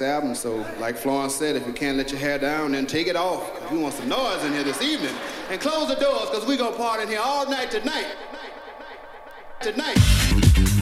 next 0.00 0.14
album. 0.14 0.34
So, 0.34 0.64
like 0.78 0.96
Florence 0.96 1.34
said, 1.34 1.56
if 1.56 1.66
you 1.66 1.72
can't 1.72 1.96
let 1.96 2.10
your 2.10 2.20
hair 2.20 2.38
down, 2.38 2.72
then 2.72 2.86
take 2.86 3.06
it 3.08 3.16
off. 3.16 3.70
We 3.72 3.78
want 3.78 3.94
some 3.94 4.08
noise 4.08 4.44
in 4.44 4.52
here 4.52 4.62
this 4.62 4.80
evening. 4.82 5.14
And 5.50 5.60
close 5.60 5.88
the 5.88 5.96
doors, 5.96 6.30
because 6.30 6.46
we're 6.46 6.56
going 6.56 6.72
to 6.72 6.78
party 6.78 7.02
in 7.04 7.08
here 7.08 7.20
all 7.22 7.48
night 7.48 7.70
tonight. 7.70 8.06
Tonight. 9.60 9.96
Can 10.54 10.77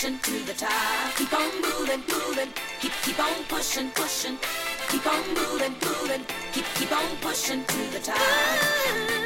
pushing 0.00 0.18
to 0.20 0.46
the 0.46 0.54
top. 0.54 1.14
Keep 1.16 1.32
on 1.34 1.60
moving, 1.60 2.02
moving, 2.08 2.48
keep 2.80 2.92
keep 3.02 3.20
on 3.20 3.44
pushing, 3.48 3.90
pushing. 3.90 4.38
Keep 4.88 5.06
on 5.06 5.28
moving, 5.34 5.74
moving, 5.84 6.24
keep 6.52 6.64
keep 6.74 6.92
on 6.92 7.16
pushing 7.20 7.62
to 7.64 7.76
the 7.92 8.00
top. 8.00 9.19